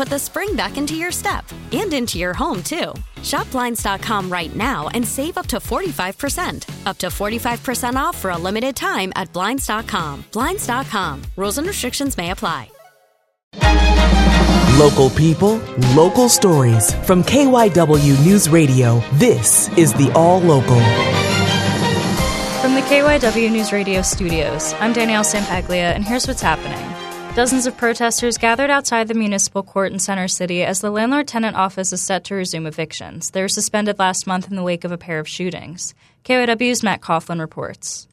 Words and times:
put 0.00 0.08
the 0.08 0.18
spring 0.18 0.56
back 0.56 0.78
into 0.78 0.94
your 0.94 1.12
step 1.12 1.44
and 1.72 1.92
into 1.92 2.16
your 2.16 2.32
home, 2.32 2.62
too. 2.62 2.94
Shop 3.22 3.50
Blinds.com 3.50 4.32
right 4.32 4.56
now 4.56 4.88
and 4.94 5.06
save 5.06 5.36
up 5.36 5.46
to 5.48 5.58
45%. 5.58 6.86
Up 6.86 6.96
to 6.96 7.08
45% 7.08 7.96
off 7.96 8.16
for 8.16 8.30
a 8.30 8.38
limited 8.38 8.74
time 8.74 9.12
at 9.14 9.30
Blinds.com. 9.34 10.24
Blinds.com. 10.32 11.20
Rules 11.36 11.58
and 11.58 11.66
restrictions 11.66 12.16
may 12.16 12.30
apply. 12.30 12.70
Local 14.78 15.10
people, 15.10 15.58
local 15.94 16.30
stories. 16.30 16.94
From 17.04 17.22
KYW 17.22 18.24
News 18.24 18.48
Radio, 18.48 19.02
this 19.14 19.68
is 19.76 19.92
the 19.92 20.10
All 20.14 20.40
Local. 20.40 20.80
From 22.62 22.72
the 22.72 22.80
KYW 22.88 23.52
News 23.52 23.70
Radio 23.70 24.00
studios, 24.00 24.72
I'm 24.80 24.94
Danielle 24.94 25.24
Sampaglia, 25.24 25.92
and 25.92 26.02
here's 26.02 26.26
what's 26.26 26.40
happening. 26.40 26.89
Dozens 27.36 27.64
of 27.64 27.76
protesters 27.76 28.38
gathered 28.38 28.70
outside 28.70 29.06
the 29.06 29.14
municipal 29.14 29.62
court 29.62 29.92
in 29.92 30.00
Center 30.00 30.26
City 30.26 30.64
as 30.64 30.80
the 30.80 30.90
landlord 30.90 31.28
tenant 31.28 31.54
office 31.54 31.92
is 31.92 32.02
set 32.02 32.24
to 32.24 32.34
resume 32.34 32.66
evictions. 32.66 33.30
They 33.30 33.40
were 33.40 33.48
suspended 33.48 34.00
last 34.00 34.26
month 34.26 34.50
in 34.50 34.56
the 34.56 34.64
wake 34.64 34.82
of 34.82 34.90
a 34.90 34.98
pair 34.98 35.20
of 35.20 35.28
shootings. 35.28 35.94
KYW's 36.24 36.82
Matt 36.82 37.00
Coughlin 37.00 37.38
reports. 37.38 38.08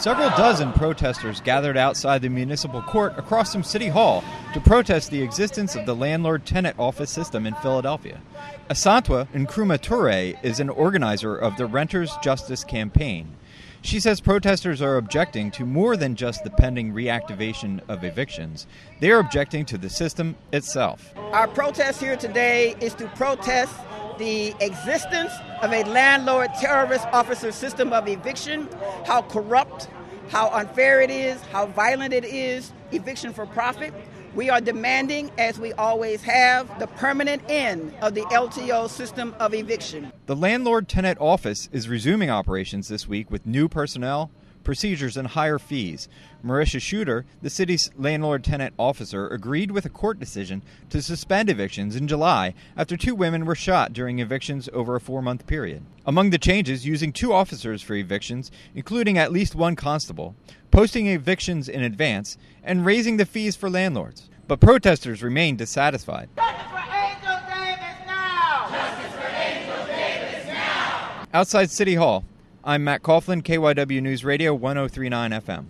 Several 0.00 0.28
dozen 0.30 0.72
protesters 0.72 1.40
gathered 1.40 1.76
outside 1.76 2.20
the 2.20 2.28
municipal 2.28 2.82
court 2.82 3.16
across 3.16 3.52
from 3.52 3.62
City 3.62 3.88
Hall 3.88 4.24
to 4.52 4.60
protest 4.60 5.10
the 5.10 5.22
existence 5.22 5.76
of 5.76 5.86
the 5.86 5.94
landlord 5.94 6.44
tenant 6.44 6.78
office 6.80 7.10
system 7.10 7.46
in 7.46 7.54
Philadelphia. 7.54 8.20
Asantwa 8.68 9.28
Nkrumah 9.28 9.78
Toure 9.78 10.36
is 10.42 10.58
an 10.58 10.68
organizer 10.68 11.36
of 11.36 11.56
the 11.56 11.66
Renters 11.66 12.12
Justice 12.22 12.64
Campaign. 12.64 13.36
She 13.84 14.00
says 14.00 14.18
protesters 14.18 14.80
are 14.80 14.96
objecting 14.96 15.50
to 15.52 15.66
more 15.66 15.94
than 15.94 16.16
just 16.16 16.42
the 16.42 16.48
pending 16.48 16.94
reactivation 16.94 17.82
of 17.86 18.02
evictions. 18.02 18.66
They 19.00 19.10
are 19.10 19.18
objecting 19.18 19.66
to 19.66 19.76
the 19.76 19.90
system 19.90 20.36
itself. 20.54 21.12
Our 21.16 21.46
protest 21.48 22.00
here 22.00 22.16
today 22.16 22.76
is 22.80 22.94
to 22.94 23.06
protest 23.08 23.74
the 24.16 24.54
existence 24.60 25.32
of 25.60 25.70
a 25.70 25.84
landlord 25.84 26.54
terrorist 26.54 27.06
officer 27.12 27.52
system 27.52 27.92
of 27.92 28.08
eviction, 28.08 28.70
how 29.04 29.20
corrupt, 29.20 29.88
how 30.30 30.48
unfair 30.48 31.02
it 31.02 31.10
is, 31.10 31.38
how 31.52 31.66
violent 31.66 32.14
it 32.14 32.24
is, 32.24 32.72
eviction 32.90 33.34
for 33.34 33.44
profit. 33.44 33.92
We 34.34 34.50
are 34.50 34.60
demanding, 34.60 35.30
as 35.38 35.60
we 35.60 35.72
always 35.74 36.20
have, 36.22 36.80
the 36.80 36.88
permanent 36.88 37.42
end 37.48 37.94
of 38.02 38.14
the 38.14 38.22
LTO 38.22 38.90
system 38.90 39.32
of 39.38 39.54
eviction. 39.54 40.12
The 40.26 40.34
landlord 40.34 40.88
tenant 40.88 41.20
office 41.20 41.68
is 41.70 41.88
resuming 41.88 42.30
operations 42.30 42.88
this 42.88 43.06
week 43.06 43.30
with 43.30 43.46
new 43.46 43.68
personnel, 43.68 44.32
procedures, 44.64 45.16
and 45.16 45.28
higher 45.28 45.58
fees. 45.58 46.08
Marisa 46.44 46.80
Shuter, 46.80 47.24
the 47.42 47.50
city's 47.50 47.90
landlord 47.96 48.42
tenant 48.42 48.74
officer, 48.78 49.28
agreed 49.28 49.70
with 49.70 49.84
a 49.84 49.90
court 49.90 50.18
decision 50.18 50.62
to 50.90 51.00
suspend 51.00 51.48
evictions 51.48 51.94
in 51.94 52.08
July 52.08 52.54
after 52.76 52.96
two 52.96 53.14
women 53.14 53.44
were 53.44 53.54
shot 53.54 53.92
during 53.92 54.18
evictions 54.18 54.68
over 54.72 54.96
a 54.96 55.00
four 55.00 55.22
month 55.22 55.46
period. 55.46 55.82
Among 56.06 56.30
the 56.30 56.38
changes, 56.38 56.84
using 56.86 57.12
two 57.12 57.32
officers 57.32 57.82
for 57.82 57.94
evictions, 57.94 58.50
including 58.74 59.16
at 59.16 59.32
least 59.32 59.54
one 59.54 59.76
constable, 59.76 60.34
posting 60.70 61.06
evictions 61.06 61.68
in 61.68 61.82
advance, 61.82 62.36
and 62.62 62.84
raising 62.84 63.16
the 63.16 63.26
fees 63.26 63.56
for 63.56 63.70
landlords. 63.70 64.28
But 64.46 64.60
protesters 64.60 65.22
remain 65.22 65.56
dissatisfied. 65.56 66.28
Outside 71.32 71.70
City 71.70 71.96
Hall, 71.96 72.24
I'm 72.66 72.82
Matt 72.84 73.02
Coughlin, 73.02 73.42
KYW 73.42 74.00
News 74.00 74.24
Radio 74.24 74.54
1039 74.54 75.32
FM. 75.32 75.64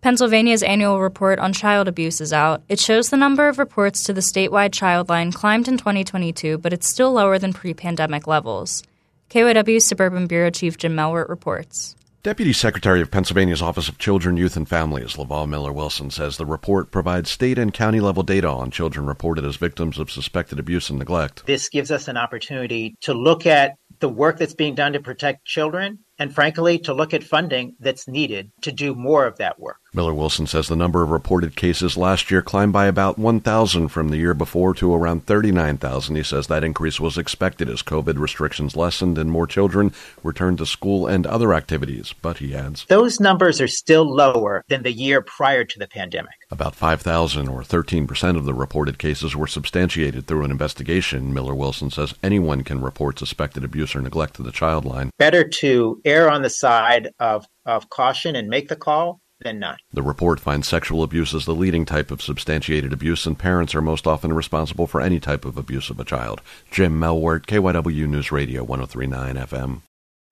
Pennsylvania's 0.00 0.62
annual 0.62 1.02
report 1.02 1.38
on 1.38 1.52
child 1.52 1.86
abuse 1.86 2.22
is 2.22 2.32
out. 2.32 2.62
It 2.70 2.80
shows 2.80 3.10
the 3.10 3.18
number 3.18 3.46
of 3.46 3.58
reports 3.58 4.02
to 4.04 4.14
the 4.14 4.22
statewide 4.22 4.72
child 4.72 5.10
line 5.10 5.32
climbed 5.32 5.68
in 5.68 5.76
2022, 5.76 6.56
but 6.56 6.72
it's 6.72 6.88
still 6.88 7.12
lower 7.12 7.38
than 7.38 7.52
pre 7.52 7.74
pandemic 7.74 8.26
levels. 8.26 8.82
KYW 9.28 9.82
Suburban 9.82 10.26
Bureau 10.26 10.48
Chief 10.48 10.78
Jim 10.78 10.96
Melwert 10.96 11.28
reports. 11.28 11.94
Deputy 12.22 12.54
Secretary 12.54 13.02
of 13.02 13.10
Pennsylvania's 13.10 13.62
Office 13.62 13.88
of 13.88 13.98
Children, 13.98 14.38
Youth, 14.38 14.56
and 14.56 14.68
Families, 14.68 15.18
Laval 15.18 15.46
Miller 15.46 15.72
Wilson, 15.72 16.10
says 16.10 16.38
the 16.38 16.46
report 16.46 16.90
provides 16.90 17.30
state 17.30 17.58
and 17.58 17.72
county 17.72 18.00
level 18.00 18.22
data 18.22 18.48
on 18.48 18.70
children 18.70 19.04
reported 19.04 19.44
as 19.44 19.56
victims 19.56 19.98
of 19.98 20.10
suspected 20.10 20.58
abuse 20.58 20.88
and 20.88 20.98
neglect. 20.98 21.44
This 21.44 21.68
gives 21.68 21.90
us 21.90 22.08
an 22.08 22.16
opportunity 22.16 22.94
to 23.02 23.12
look 23.12 23.46
at 23.46 23.76
the 24.00 24.08
work 24.08 24.38
that's 24.38 24.54
being 24.54 24.74
done 24.74 24.94
to 24.94 25.00
protect 25.00 25.44
children 25.44 26.00
and 26.20 26.34
frankly, 26.34 26.78
to 26.78 26.94
look 26.94 27.14
at 27.14 27.24
funding 27.24 27.74
that's 27.80 28.06
needed 28.06 28.52
to 28.60 28.70
do 28.70 28.94
more 28.94 29.26
of 29.26 29.38
that 29.38 29.58
work. 29.58 29.78
Miller 29.92 30.14
Wilson 30.14 30.46
says 30.46 30.68
the 30.68 30.76
number 30.76 31.02
of 31.02 31.10
reported 31.10 31.56
cases 31.56 31.96
last 31.96 32.30
year 32.30 32.42
climbed 32.42 32.72
by 32.72 32.86
about 32.86 33.18
1,000 33.18 33.88
from 33.88 34.10
the 34.10 34.18
year 34.18 34.34
before 34.34 34.72
to 34.74 34.94
around 34.94 35.26
39,000. 35.26 36.14
He 36.14 36.22
says 36.22 36.46
that 36.46 36.62
increase 36.62 37.00
was 37.00 37.18
expected 37.18 37.68
as 37.68 37.82
COVID 37.82 38.16
restrictions 38.16 38.76
lessened 38.76 39.18
and 39.18 39.30
more 39.30 39.48
children 39.48 39.92
returned 40.22 40.58
to 40.58 40.66
school 40.66 41.08
and 41.08 41.26
other 41.26 41.52
activities. 41.52 42.14
But 42.22 42.38
he 42.38 42.54
adds, 42.54 42.84
Those 42.84 43.18
numbers 43.18 43.60
are 43.60 43.66
still 43.66 44.04
lower 44.04 44.62
than 44.68 44.84
the 44.84 44.92
year 44.92 45.22
prior 45.22 45.64
to 45.64 45.78
the 45.78 45.88
pandemic. 45.88 46.34
About 46.52 46.76
5,000 46.76 47.48
or 47.48 47.62
13% 47.62 48.36
of 48.36 48.44
the 48.44 48.54
reported 48.54 48.98
cases 48.98 49.34
were 49.34 49.48
substantiated 49.48 50.26
through 50.26 50.44
an 50.44 50.52
investigation. 50.52 51.34
Miller 51.34 51.54
Wilson 51.54 51.90
says 51.90 52.14
anyone 52.22 52.62
can 52.62 52.80
report 52.80 53.18
suspected 53.18 53.64
abuse 53.64 53.96
or 53.96 54.02
neglect 54.02 54.34
to 54.34 54.42
the 54.42 54.52
child 54.52 54.84
line. 54.84 55.10
Better 55.18 55.48
to 55.48 56.00
err 56.10 56.30
on 56.30 56.42
the 56.42 56.50
side 56.50 57.10
of, 57.18 57.46
of 57.64 57.88
caution 57.88 58.36
and 58.36 58.48
make 58.48 58.68
the 58.68 58.76
call 58.76 59.20
than 59.40 59.58
not. 59.58 59.78
The 59.92 60.02
report 60.02 60.38
finds 60.38 60.68
sexual 60.68 61.02
abuse 61.02 61.34
as 61.34 61.44
the 61.44 61.54
leading 61.54 61.84
type 61.84 62.10
of 62.10 62.22
substantiated 62.22 62.92
abuse, 62.92 63.26
and 63.26 63.38
parents 63.38 63.74
are 63.74 63.82
most 63.82 64.06
often 64.06 64.32
responsible 64.32 64.86
for 64.86 65.00
any 65.00 65.20
type 65.20 65.44
of 65.44 65.56
abuse 65.56 65.90
of 65.90 65.98
a 65.98 66.04
child. 66.04 66.42
Jim 66.70 67.00
Melwert, 67.00 67.46
KYW 67.46 68.06
News 68.06 68.30
Radio 68.30 68.62
1039 68.62 69.36
FM. 69.36 69.82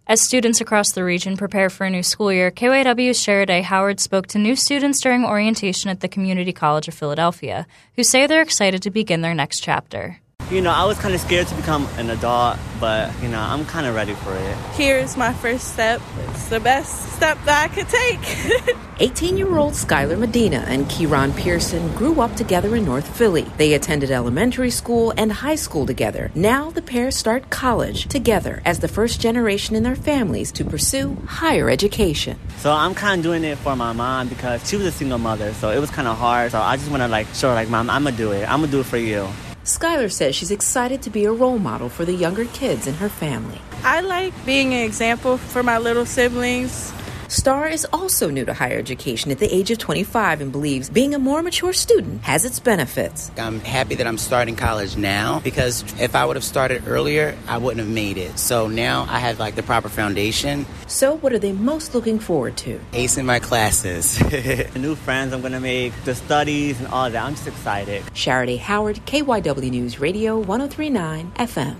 As 0.06 0.22
students 0.22 0.62
across 0.62 0.92
the 0.92 1.04
region 1.04 1.36
prepare 1.36 1.69
for 1.69 1.84
a 1.84 1.90
new 1.90 2.02
school 2.02 2.32
year, 2.32 2.50
KYW's 2.50 3.19
Sheriday 3.19 3.62
Howard 3.62 4.00
spoke 4.00 4.26
to 4.28 4.38
new 4.38 4.56
students 4.56 5.02
during 5.02 5.22
orientation 5.22 5.90
at 5.90 6.00
the 6.00 6.08
Community 6.08 6.52
College 6.52 6.88
of 6.88 6.94
Philadelphia, 6.94 7.66
who 7.94 8.02
say 8.02 8.26
they're 8.26 8.40
excited 8.40 8.82
to 8.82 8.90
begin 8.90 9.20
their 9.20 9.34
next 9.34 9.60
chapter. 9.60 10.20
You 10.50 10.62
know, 10.62 10.70
I 10.70 10.86
was 10.86 10.98
kind 10.98 11.14
of 11.14 11.20
scared 11.20 11.46
to 11.48 11.54
become 11.56 11.86
an 11.98 12.08
adult, 12.08 12.56
but, 12.80 13.12
you 13.22 13.28
know, 13.28 13.38
I'm 13.38 13.66
kind 13.66 13.86
of 13.86 13.94
ready 13.94 14.14
for 14.14 14.34
it. 14.34 14.56
Here's 14.72 15.14
my 15.14 15.34
first 15.34 15.74
step. 15.74 16.00
It's 16.30 16.48
the 16.48 16.58
best 16.58 17.12
step 17.16 17.36
that 17.44 17.70
I 17.70 17.74
could 17.74 17.86
take. 17.86 18.76
18 19.00 19.36
year 19.36 19.58
old 19.58 19.74
Skylar 19.74 20.18
Medina 20.18 20.64
and 20.66 20.88
Kieran 20.88 21.34
Pearson 21.34 21.94
grew 21.96 22.22
up 22.22 22.34
together 22.34 22.74
in 22.74 22.86
North 22.86 23.14
Philly. 23.14 23.42
They 23.58 23.74
attended 23.74 24.10
elementary 24.10 24.70
school 24.70 25.12
and 25.18 25.30
high 25.30 25.54
school 25.54 25.84
together. 25.84 26.30
Now 26.34 26.70
the 26.70 26.82
pair 26.82 27.10
start 27.10 27.50
college 27.50 28.08
together 28.08 28.62
as 28.64 28.78
the 28.78 28.88
first 28.88 29.20
generation 29.20 29.76
in 29.76 29.82
their 29.82 29.96
families 29.96 30.50
to 30.52 30.64
pursue 30.64 31.14
higher 31.26 31.68
education. 31.68 32.38
So 32.56 32.72
I'm 32.72 32.94
kind 32.94 33.18
of 33.18 33.22
doing 33.22 33.44
it 33.44 33.58
for 33.58 33.76
my 33.76 33.92
mom 33.92 34.28
because 34.28 34.66
she 34.66 34.76
was 34.76 34.86
a 34.86 34.92
single 34.92 35.18
mother, 35.18 35.52
so 35.54 35.68
it 35.70 35.78
was 35.78 35.90
kind 35.90 36.08
of 36.08 36.16
hard. 36.16 36.52
So 36.52 36.58
I 36.58 36.76
just 36.78 36.90
want 36.90 37.02
to 37.02 37.08
like 37.08 37.26
show 37.34 37.50
her, 37.50 37.54
like, 37.54 37.68
mom, 37.68 37.90
I'm 37.90 38.04
gonna 38.04 38.16
do 38.16 38.32
it. 38.32 38.50
I'm 38.50 38.60
gonna 38.60 38.72
do 38.72 38.80
it 38.80 38.86
for 38.86 38.96
you. 38.96 39.28
Skylar 39.68 40.10
says 40.10 40.34
she's 40.34 40.50
excited 40.50 41.02
to 41.02 41.10
be 41.10 41.26
a 41.26 41.30
role 41.30 41.58
model 41.58 41.90
for 41.90 42.06
the 42.06 42.14
younger 42.14 42.46
kids 42.46 42.86
in 42.86 42.94
her 42.94 43.10
family. 43.10 43.60
I 43.84 44.00
like 44.00 44.32
being 44.46 44.72
an 44.72 44.80
example 44.80 45.36
for 45.36 45.62
my 45.62 45.76
little 45.76 46.06
siblings. 46.06 46.90
Star 47.28 47.69
is 47.69 47.86
also 47.92 48.30
new 48.30 48.46
to 48.46 48.54
higher 48.54 48.78
education 48.78 49.30
at 49.30 49.38
the 49.38 49.54
age 49.54 49.70
of 49.70 49.76
25 49.76 50.40
and 50.40 50.50
believes 50.50 50.88
being 50.88 51.14
a 51.14 51.19
more 51.19 51.42
mature 51.42 51.75
student 51.75 52.22
has 52.22 52.46
its 52.46 52.58
benefits. 52.58 53.30
I'm 53.36 53.60
happy 53.60 53.96
that 53.96 54.06
I'm 54.06 54.16
starting 54.16 54.56
college 54.56 54.96
now 54.96 55.40
because 55.40 55.82
if 56.00 56.16
I 56.16 56.25
would 56.25 56.36
have 56.36 56.44
started 56.44 56.84
earlier, 56.86 57.36
I 57.46 57.58
wouldn't 57.58 57.80
have 57.80 57.94
made 57.94 58.16
it. 58.16 58.38
So 58.38 58.66
now 58.66 59.06
I 59.10 59.19
have 59.19 59.38
like 59.38 59.56
the 59.56 59.62
proper 59.62 59.90
foundation. 59.90 60.64
So, 60.86 61.19
what 61.19 61.34
are 61.34 61.38
they 61.38 61.52
most 61.52 61.94
looking 61.94 62.19
forward 62.19 62.56
to? 62.58 62.80
Acing 62.92 63.26
my 63.26 63.40
classes. 63.40 64.19
the 64.20 64.78
new 64.78 64.94
friends 64.94 65.34
I'm 65.34 65.42
gonna 65.42 65.60
make, 65.60 65.92
the 66.04 66.14
studies 66.14 66.78
and 66.78 66.88
all 66.88 67.10
that. 67.10 67.22
I'm 67.22 67.34
just 67.34 67.46
excited. 67.46 68.02
Charity 68.14 68.56
Howard, 68.56 68.96
KYW 69.04 69.70
News 69.70 70.00
Radio 70.00 70.38
1039 70.38 71.32
FM. 71.36 71.76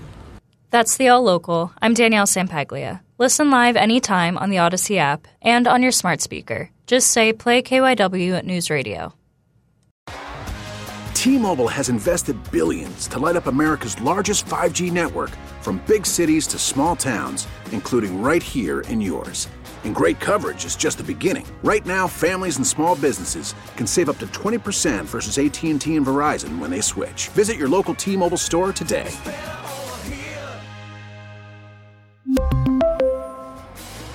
That's 0.69 0.97
the 0.97 1.09
All 1.09 1.23
Local. 1.23 1.73
I'm 1.81 1.95
Danielle 1.95 2.27
Sampaglia. 2.27 3.01
Listen 3.19 3.51
live 3.51 3.75
anytime 3.75 4.37
on 4.37 4.49
the 4.49 4.55
Audacy 4.55 4.95
app 4.95 5.27
and 5.41 5.67
on 5.67 5.83
your 5.83 5.91
smart 5.91 6.21
speaker. 6.21 6.69
Just 6.87 7.11
say 7.11 7.33
play 7.33 7.61
KYW 7.61 8.37
at 8.37 8.45
News 8.45 8.69
Radio. 8.69 9.13
T-Mobile 11.15 11.67
has 11.67 11.89
invested 11.89 12.37
billions 12.49 13.09
to 13.09 13.19
light 13.19 13.35
up 13.35 13.47
America's 13.47 13.99
largest 13.99 14.45
5G 14.45 14.89
network 14.89 15.31
from 15.59 15.83
big 15.85 16.05
cities 16.05 16.47
to 16.47 16.57
small 16.57 16.95
towns, 16.95 17.45
including 17.73 18.21
right 18.21 18.41
here 18.41 18.85
in 18.87 19.01
yours. 19.01 19.49
And 19.83 19.93
great 19.93 20.21
coverage 20.21 20.63
is 20.63 20.77
just 20.77 20.97
the 20.97 21.03
beginning. 21.03 21.45
Right 21.61 21.85
now, 21.85 22.07
families 22.07 22.55
and 22.55 22.65
small 22.65 22.95
businesses 22.95 23.53
can 23.75 23.85
save 23.85 24.07
up 24.07 24.19
to 24.19 24.27
20% 24.27 25.03
versus 25.03 25.37
AT&T 25.37 25.93
and 25.93 26.05
Verizon 26.05 26.57
when 26.57 26.71
they 26.71 26.79
switch. 26.79 27.27
Visit 27.27 27.57
your 27.57 27.67
local 27.67 27.93
T-Mobile 27.93 28.37
store 28.37 28.71
today. 28.71 29.11